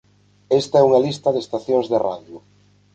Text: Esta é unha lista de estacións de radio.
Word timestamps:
Esta 0.59 0.75
é 0.79 0.85
unha 0.89 1.03
lista 1.05 1.29
de 1.33 1.39
estacións 1.45 1.85
de 1.91 1.97
radio. 2.07 2.37